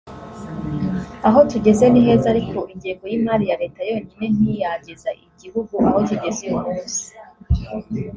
[1.27, 6.57] Aho tugeze ni heza ariko ingengo y’imari ya leta yonyine ntiyageza igihugu aho kigeze uyu
[6.65, 7.03] munsi